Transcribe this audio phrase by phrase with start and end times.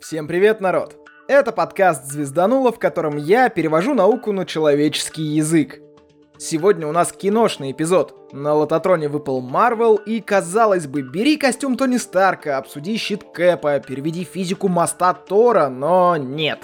[0.00, 0.96] Всем привет, народ!
[1.28, 5.78] Это подкаст «Звездануло», в котором я перевожу науку на человеческий язык.
[6.38, 8.32] Сегодня у нас киношный эпизод.
[8.32, 14.24] На лототроне выпал Марвел, и, казалось бы, бери костюм Тони Старка, обсуди щит Кэпа, переведи
[14.24, 16.60] физику моста Тора, но нет.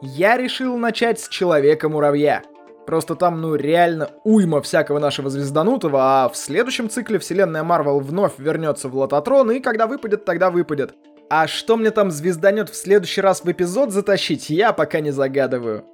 [0.00, 2.44] Я решил начать с Человека-муравья.
[2.86, 8.38] Просто там, ну, реально уйма всякого нашего звезданутого, а в следующем цикле вселенная Марвел вновь
[8.38, 10.94] вернется в Лототрон, и когда выпадет, тогда выпадет.
[11.36, 15.84] А что мне там звезданет в следующий раз в эпизод затащить, я пока не загадываю.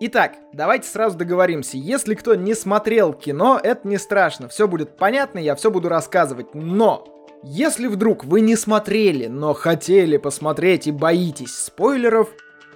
[0.00, 1.76] Итак, давайте сразу договоримся.
[1.76, 4.48] Если кто не смотрел кино, это не страшно.
[4.48, 6.52] Все будет понятно, я все буду рассказывать.
[6.52, 12.28] Но, если вдруг вы не смотрели, но хотели посмотреть и боитесь спойлеров,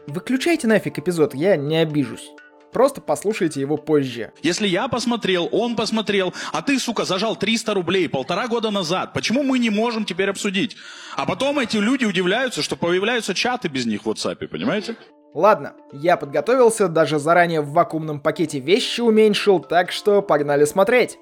[0.07, 2.31] выключайте нафиг эпизод, я не обижусь.
[2.75, 4.33] Просто послушайте его позже.
[4.43, 9.45] Если я посмотрел, он посмотрел, а ты, сука, зажал 300 рублей полтора года назад, почему
[9.45, 10.77] мы не можем теперь обсудить?
[11.17, 14.97] А потом эти люди удивляются, что появляются чаты без них в WhatsApp, понимаете?
[15.35, 21.17] Ладно, я подготовился, даже заранее в вакуумном пакете вещи уменьшил, так что погнали смотреть.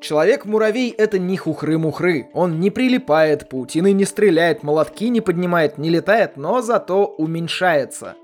[0.00, 2.30] Человек-муравей— это не хухры-мухры.
[2.32, 8.16] Он не прилипает, паутины не стреляет, молотки не поднимает, не летает, но зато уменьшается.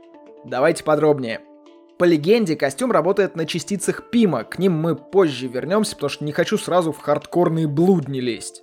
[0.44, 1.40] Давайте подробнее.
[1.98, 6.32] По легенде, костюм работает на частицах Пима, к ним мы позже вернемся, потому что не
[6.32, 8.62] хочу сразу в хардкорные блудни лезть.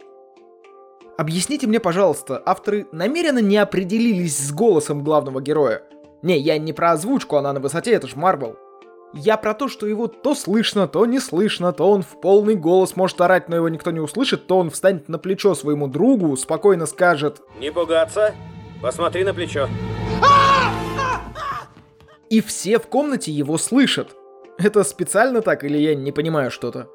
[1.17, 5.83] Объясните мне, пожалуйста, авторы намеренно не определились с голосом главного героя.
[6.21, 8.57] Не, я не про озвучку, она на высоте, это ж Марвел.
[9.13, 12.95] Я про то, что его то слышно, то не слышно, то он в полный голос
[12.95, 16.85] может орать, но его никто не услышит, то он встанет на плечо своему другу, спокойно
[16.85, 18.33] скажет «Не пугаться,
[18.81, 19.67] посмотри на плечо».
[22.31, 24.15] И все в комнате его слышат.
[24.57, 26.87] Это специально так или я не понимаю что-то?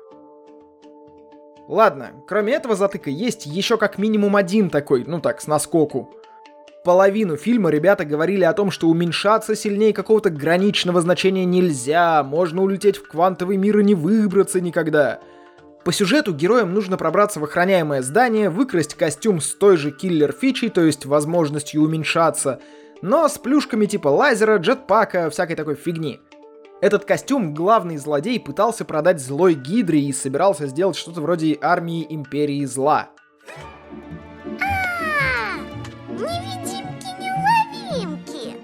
[1.69, 6.11] Ладно, кроме этого затыка есть еще как минимум один такой, ну так, с наскоку.
[6.85, 12.97] Половину фильма ребята говорили о том, что уменьшаться сильнее какого-то граничного значения нельзя, можно улететь
[12.97, 15.21] в квантовый мир и не выбраться никогда.
[15.85, 20.81] По сюжету героям нужно пробраться в охраняемое здание, выкрасть костюм с той же киллер-фичей, то
[20.81, 22.59] есть возможностью уменьшаться,
[23.03, 26.21] но с плюшками типа лазера, джетпака, всякой такой фигни.
[26.81, 32.65] Этот костюм главный злодей пытался продать злой Гидре и собирался сделать что-то вроде армии Империи
[32.67, 33.09] Зла.
[34.61, 35.57] А,
[36.11, 38.57] невидимки-неуловимки.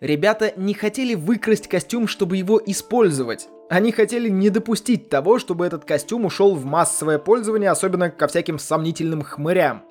[0.00, 3.48] Ребята не хотели выкрасть костюм, чтобы его использовать.
[3.68, 8.58] Они хотели не допустить того, чтобы этот костюм ушел в массовое пользование, особенно ко всяким
[8.58, 9.82] сомнительным хмырям.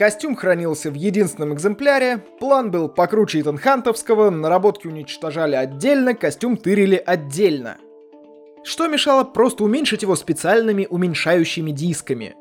[0.00, 7.76] Костюм хранился в единственном экземпляре, план был покруче Итанхантовского, наработки уничтожали отдельно, костюм тырили отдельно.
[8.64, 12.34] Что мешало просто уменьшить его специальными уменьшающими дисками?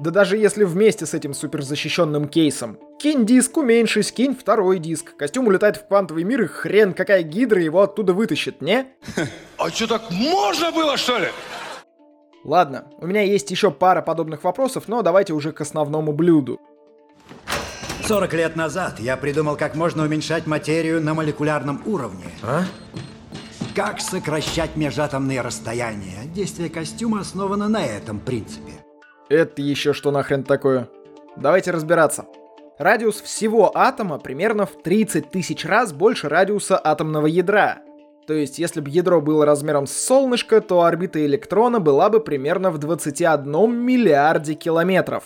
[0.00, 2.80] Да даже если вместе с этим суперзащищенным кейсом.
[2.98, 5.16] Кинь диск, уменьшись, кинь второй диск.
[5.16, 8.88] Костюм улетает в квантовый мир, и хрен какая гидра его оттуда вытащит, не?
[9.56, 11.28] А что, так можно было, что ли?
[12.42, 16.60] Ладно, у меня есть еще пара подобных вопросов, но давайте уже к основному блюду.
[18.08, 22.24] 40 лет назад я придумал, как можно уменьшать материю на молекулярном уровне.
[22.42, 22.62] А?
[23.76, 26.24] Как сокращать межатомные расстояния.
[26.34, 28.72] Действие костюма основано на этом принципе.
[29.28, 30.88] Это еще что нахрен такое?
[31.36, 32.24] Давайте разбираться.
[32.78, 37.80] Радиус всего атома примерно в 30 тысяч раз больше радиуса атомного ядра.
[38.26, 42.70] То есть, если бы ядро было размером с солнышко, то орбита электрона была бы примерно
[42.70, 45.24] в 21 миллиарде километров.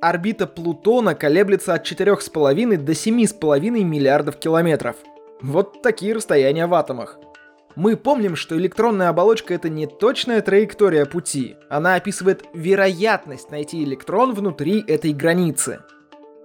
[0.00, 4.96] Орбита Плутона колеблется от 4,5 до 7,5 миллиардов километров.
[5.42, 7.18] Вот такие расстояния в атомах.
[7.76, 11.56] Мы помним, что электронная оболочка это не точная траектория пути.
[11.68, 15.80] Она описывает вероятность найти электрон внутри этой границы.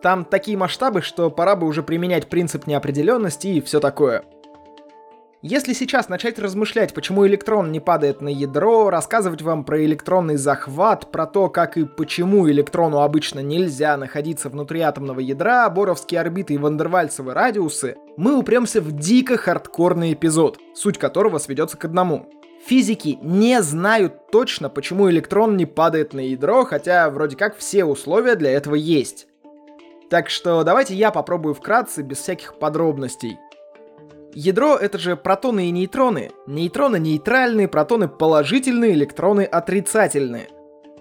[0.02, 4.24] Там такие масштабы, что пора бы уже применять принцип неопределенности и все такое.
[5.48, 11.12] Если сейчас начать размышлять, почему электрон не падает на ядро, рассказывать вам про электронный захват,
[11.12, 16.58] про то, как и почему электрону обычно нельзя находиться внутри атомного ядра, боровские орбиты и
[16.58, 22.28] вандервальцевы радиусы, мы упремся в дико хардкорный эпизод, суть которого сведется к одному.
[22.66, 28.34] Физики не знают точно, почему электрон не падает на ядро, хотя вроде как все условия
[28.34, 29.28] для этого есть.
[30.10, 33.38] Так что давайте я попробую вкратце, без всяких подробностей.
[34.36, 36.32] Ядро— это же протоны и нейтроны.
[36.46, 40.50] Нейтроны нейтральные, протоны положительные, электроны отрицательные.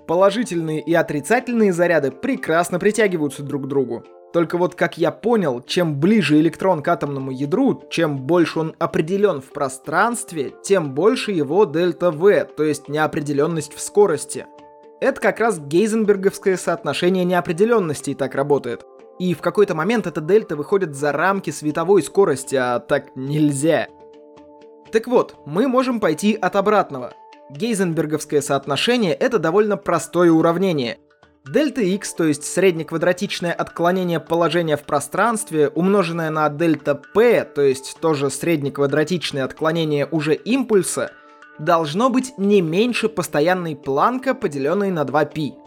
[0.06, 4.04] Положительные и отрицательные заряды прекрасно притягиваются друг к другу.
[4.32, 9.40] Только вот, как я понял, чем ближе электрон к атомному ядру, чем больше он определен
[9.40, 14.46] в пространстве, тем больше его дельта В, то есть неопределенность в скорости.
[15.00, 18.86] Это как раз гейзенберговское соотношение неопределенностей так работает.
[19.18, 23.88] И в какой-то момент эта дельта выходит за рамки световой скорости, а так нельзя.
[24.90, 27.12] Так вот, мы можем пойти от обратного.
[27.50, 30.98] Гейзенберговское соотношение— это довольно простое уравнение.
[31.46, 37.98] Дельта x, то есть среднеквадратичное отклонение положения в пространстве, умноженное на дельта p, то есть
[38.00, 41.12] тоже среднеквадратичное отклонение уже импульса,
[41.58, 45.63] должно быть не меньше постоянной планка, поделенной на 2π.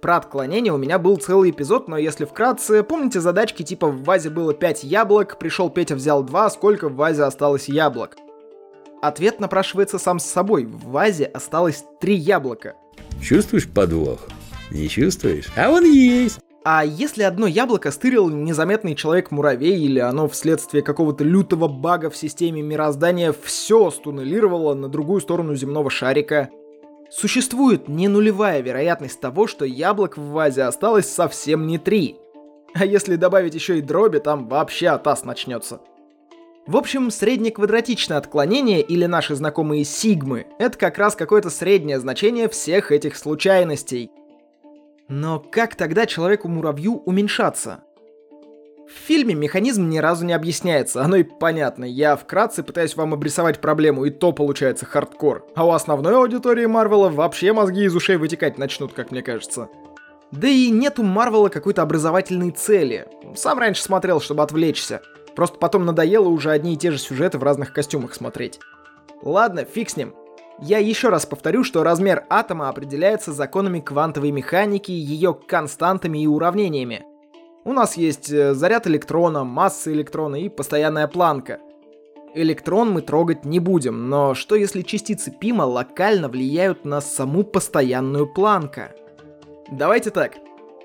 [0.00, 4.30] Про отклонение у меня был целый эпизод, но если вкратце, помните задачки типа в вазе
[4.30, 8.16] было 5 яблок, пришел Петя взял 2, сколько в вазе осталось яблок?
[9.02, 12.76] Ответ напрашивается сам с собой, в вазе осталось 3 яблока.
[13.20, 14.26] Чувствуешь подвох?
[14.70, 15.48] Не чувствуешь?
[15.54, 16.38] А он есть.
[16.64, 22.62] А если одно яблоко стырил незаметный человек-муравей, или оно вследствие какого-то лютого бага в системе
[22.62, 26.48] мироздания все стуннелировало на другую сторону земного шарика?
[27.10, 32.16] Существует не нулевая вероятность того, что яблок в вазе осталось совсем не три.
[32.74, 35.80] А если добавить еще и дроби, там вообще атас начнется.
[36.66, 42.92] В общем, среднеквадратичное отклонение или наши знакомые сигмы— это как раз какое-то среднее значение всех
[42.92, 44.10] этих случайностей—
[45.10, 47.82] но как тогда человеку-муравью уменьшаться?
[48.90, 51.84] В фильме механизм ни разу не объясняется, оно и понятно.
[51.84, 55.46] Я вкратце пытаюсь вам обрисовать проблему, и то получается хардкор.
[55.54, 59.68] А у основной аудитории Марвела вообще мозги из ушей вытекать начнут, как мне кажется.
[60.32, 63.06] Да и нет у Марвела какой-то образовательной цели.
[63.36, 65.02] Сам раньше смотрел, чтобы отвлечься.
[65.36, 68.58] Просто потом надоело уже одни и те же сюжеты в разных костюмах смотреть.
[69.22, 70.14] Ладно, фиг с ним.
[70.58, 77.06] Я еще раз повторю, что размер атома определяется законами квантовой механики, ее константами и уравнениями.
[77.64, 81.58] У нас есть э, заряд электрона, масса электрона и постоянная планка.
[82.34, 88.26] Электрон мы трогать не будем, но что если частицы Пима локально влияют на саму постоянную
[88.26, 88.94] планка?
[89.70, 90.36] Давайте так.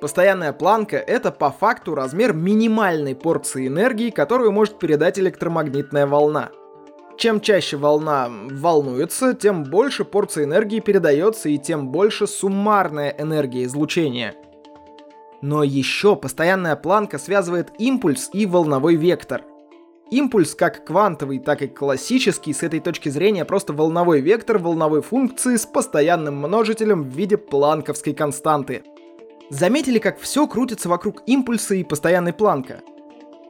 [0.02, 6.50] Постоянная планка— это по факту размер минимальной порции энергии, которую может передать электромагнитная волна—
[7.18, 14.36] чем чаще волна волнуется, тем больше порций энергии передается и тем больше суммарная энергия излучения.
[15.42, 19.44] Но еще постоянная планка связывает импульс и волновой вектор.
[20.12, 25.56] Импульс как квантовый, так и классический с этой точки зрения просто волновой вектор волновой функции
[25.56, 28.84] с постоянным множителем в виде планковской константы.
[29.50, 32.82] Заметили, как все крутится вокруг импульса и постоянной планка–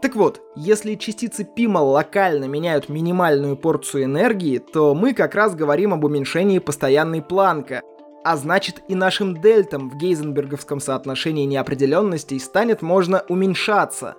[0.06, 5.96] так вот, если частицы Пима локально меняют минимальную порцию энергии, то мы как раз говорим
[5.96, 7.82] об уменьшении постоянной Планка,
[8.26, 14.16] а значит и нашим дельтам в гейзенберговском соотношении неопределенностей станет можно уменьшаться.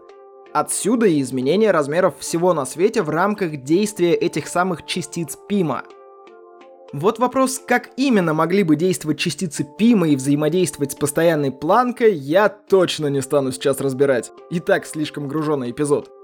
[0.54, 5.82] Отсюда и изменение размеров всего на свете в рамках действия этих самых частиц Пима–
[6.92, 12.48] вот вопрос, как именно могли бы действовать частицы Пима и взаимодействовать с постоянной планкой, я
[12.48, 14.32] точно не стану сейчас разбирать.
[14.50, 16.15] И так слишком груженный эпизод.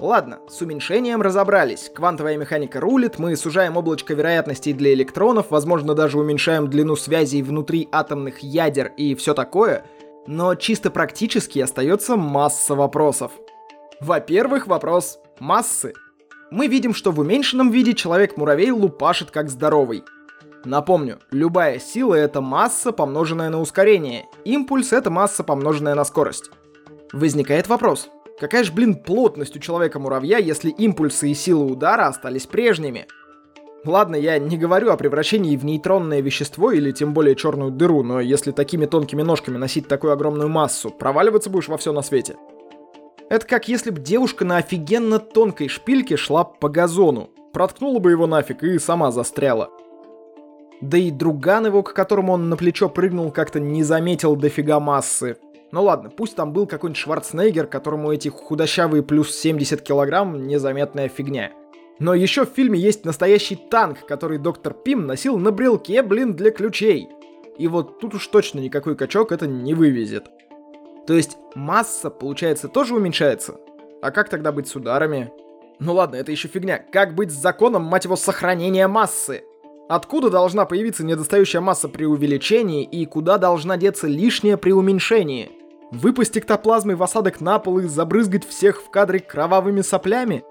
[0.00, 1.90] Ладно, с уменьшением разобрались.
[1.94, 7.86] Квантовая механика рулит, мы сужаем облачко вероятностей для электронов, возможно, даже уменьшаем длину связей внутри
[7.92, 9.84] атомных ядер и все такое.
[10.26, 13.32] Но чисто практически остается масса вопросов.
[14.00, 15.92] Во-первых, вопрос массы
[16.50, 20.02] мы видим, что в уменьшенном виде человек-муравей лупашит как здоровый.
[20.64, 24.24] Напомню, любая сила— это масса, помноженная на ускорение.
[24.46, 26.50] Импульс— это масса, помноженная на скорость.
[27.12, 28.08] Возникает вопрос.
[28.40, 33.06] Какая же, блин, плотность у человека-муравья, если импульсы и силы удара остались прежними?
[33.84, 38.18] Ладно, я не говорю о превращении в нейтронное вещество или тем более черную дыру, но
[38.18, 42.36] если такими тонкими ножками носить такую огромную массу, проваливаться будешь во все на свете.
[43.28, 47.28] Это как если бы девушка на офигенно тонкой шпильке шла по газону.
[47.52, 49.70] Проткнула бы его нафиг и сама застряла.
[50.80, 55.36] Да и друган его, к которому он на плечо прыгнул, как-то не заметил дофига массы.
[55.72, 61.52] Ну ладно, пусть там был какой-нибудь Шварценеггер, которому эти худощавые плюс 70 килограмм незаметная фигня.
[62.00, 66.50] Но еще в фильме есть настоящий танк, который доктор Пим носил на брелке, блин, для
[66.50, 67.08] ключей.
[67.58, 70.28] И вот тут уж точно никакой качок это не вывезет.
[71.06, 73.56] То есть масса, получается, тоже уменьшается?
[74.02, 75.30] А как тогда быть с ударами?
[75.78, 76.78] Ну ладно, это еще фигня.
[76.78, 79.44] Как быть с законом, мать его, сохранения массы?
[79.88, 85.59] Откуда должна появиться недостающая масса при увеличении и куда должна деться лишняя при уменьшении?
[85.90, 90.44] Выпасть эктоплазмой в осадок на пол и забрызгать всех в кадре кровавыми соплями?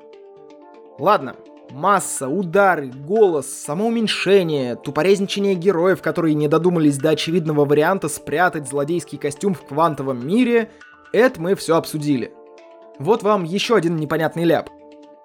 [0.97, 1.35] Ладно,
[1.71, 9.53] Масса, удары, голос, самоуменьшение, тупорезничание героев, которые не додумались до очевидного варианта спрятать злодейский костюм
[9.53, 10.71] в квантовом мире,
[11.13, 12.33] это мы все обсудили.
[12.97, 14.69] Вот вам еще один непонятный ляп.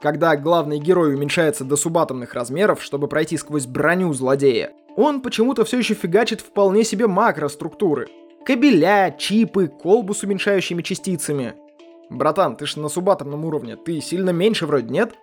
[0.03, 5.79] Когда главный герой уменьшается до субатомных размеров, чтобы пройти сквозь броню злодея, он почему-то все
[5.79, 8.09] еще фигачит вполне себе макроструктуры.
[8.45, 11.55] Кабеля, чипы, колбу с уменьшающими частицами.
[12.11, 15.15] Братан, ты ж на субатомном уровне, ты сильно меньше вроде, нет?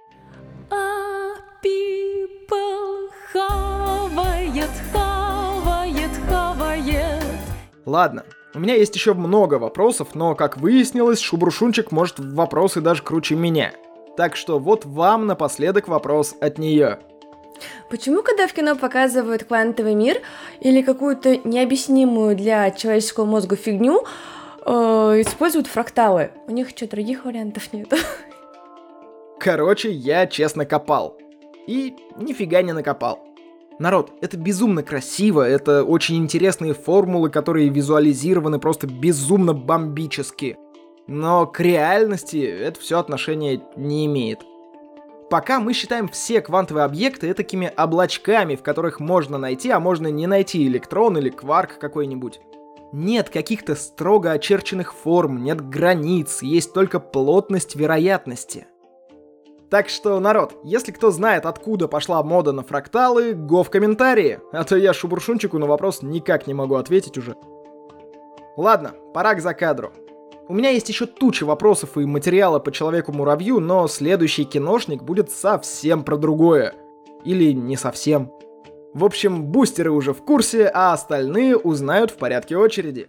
[0.72, 7.24] А people хавает, хавает, хавает.
[7.86, 8.26] Ладно,
[8.56, 13.36] у меня есть еще много вопросов, но, как выяснилось, Шубрушунчик может в вопросы даже круче
[13.36, 13.72] меня.
[14.18, 17.00] Так что вот вам напоследок вопрос от нее.
[17.90, 20.22] Почему, когда в кино показывают квантовый мир
[20.60, 24.06] или какую-то необъяснимую для человеческого мозга фигню,
[24.66, 24.72] э,
[25.22, 26.32] используют фракталы?
[26.48, 27.94] У них что, других вариантов нет?
[29.40, 31.18] Короче, я честно копал.
[31.68, 33.20] И нифига не накопал.
[33.80, 40.56] Народ, это безумно красиво, это очень интересные формулы, которые визуализированы просто безумно бомбически.
[41.08, 44.42] Но к реальности это все отношения не имеет.
[45.32, 50.28] Пока мы считаем все квантовые объекты такими облачками, в которых можно найти, а можно не
[50.28, 52.42] найти электрон или кварк какой-нибудь.
[52.92, 58.68] Нет каких-то строго очерченных форм, нет границ, есть только плотность вероятности.
[59.70, 64.66] Так что, народ, если кто знает, откуда пошла мода на фракталы, го в комментарии, а
[64.66, 67.38] то я Шубуршунчику на вопрос никак не могу ответить уже.
[68.58, 69.94] Ладно, пора к закадру.
[70.52, 76.04] У меня есть еще туча вопросов и материала по Человеку-муравью, но следующий киношник будет совсем
[76.04, 76.74] про другое.
[77.24, 78.34] Или не совсем.
[78.94, 83.08] В общем, бустеры уже в курсе, а остальные узнают в порядке очереди.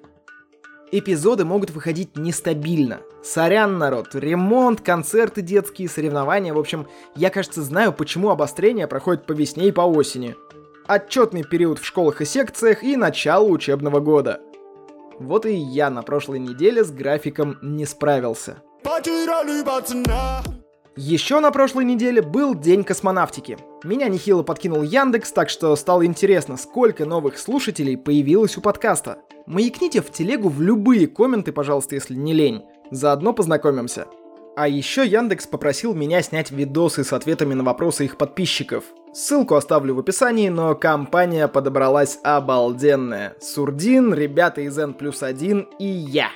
[0.92, 3.00] Эпизоды могут выходить нестабильно.
[3.24, 4.14] Сорян, народ.
[4.14, 6.54] Ремонт, концерты детские, соревнования.
[6.54, 10.36] В общем, я, кажется, знаю, почему обострение проходит по весне и по осени.
[10.86, 14.40] Отчетный период в школах и секциях и начало учебного года.
[15.18, 18.62] Вот и я на прошлой неделе с графиком не справился.
[20.96, 23.56] Еще на прошлой неделе был День космонавтики.
[23.82, 29.18] Меня нехило подкинул Яндекс, так что стало интересно, сколько новых слушателей появилось у подкаста.
[29.46, 32.62] Маякните в телегу в любые комменты, пожалуйста, если не лень.
[32.90, 34.06] Заодно познакомимся.
[34.54, 38.84] А еще Яндекс попросил меня снять видосы с ответами на вопросы их подписчиков.
[39.12, 43.36] Ссылку оставлю в описании, но компания подобралась обалденная.
[43.42, 46.30] Сурдин, ребята из N плюс 1 и я.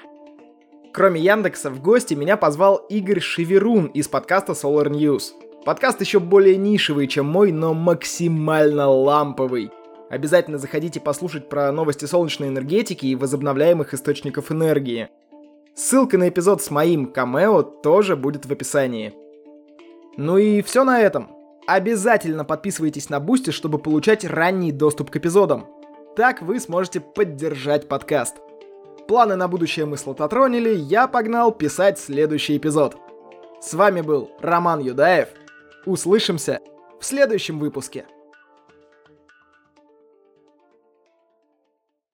[0.92, 5.22] Кроме Яндекса, в гости меня позвал Игорь Шеверун из подкаста Solar News.
[5.64, 9.70] Подкаст еще более нишевый, чем мой, но максимально ламповый.
[10.10, 15.08] Обязательно заходите послушать про новости солнечной энергетики и возобновляемых источников энергии.
[15.74, 19.14] Ссылка на эпизод с моим камео тоже будет в описании.
[20.18, 21.35] Ну и все на этом.
[21.66, 25.66] Обязательно подписывайтесь на Boosty, чтобы получать ранний доступ к эпизодам.
[26.14, 28.36] Так вы сможете поддержать подкаст.
[29.08, 32.96] Планы на будущее мы слототронили, я погнал писать следующий эпизод.
[33.60, 35.28] С вами был Роман Юдаев.
[35.84, 36.60] Услышимся
[37.00, 38.06] в следующем выпуске.